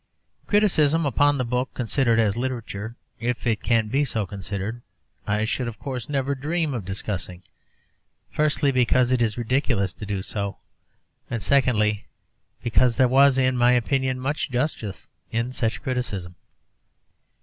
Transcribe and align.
Criticism 0.47 1.05
upon 1.05 1.37
the 1.37 1.43
book 1.45 1.75
considered 1.75 2.17
as 2.17 2.35
literature, 2.35 2.95
if 3.19 3.45
it 3.45 3.61
can 3.61 3.87
be 3.87 4.03
so 4.03 4.25
considered, 4.25 4.81
I 5.27 5.45
should, 5.45 5.67
of 5.67 5.77
course, 5.77 6.09
never 6.09 6.33
dream 6.33 6.73
of 6.73 6.85
discussing 6.85 7.43
firstly, 8.31 8.71
because 8.71 9.11
it 9.11 9.21
is 9.21 9.37
ridiculous 9.37 9.93
to 9.93 10.07
do 10.07 10.23
so; 10.23 10.57
and, 11.29 11.39
secondly, 11.39 12.07
because 12.63 12.95
there 12.95 13.07
was, 13.07 13.37
in 13.37 13.55
my 13.55 13.73
opinion, 13.73 14.19
much 14.19 14.49
justice 14.49 15.07
in 15.29 15.51
such 15.51 15.83
criticism. 15.83 16.33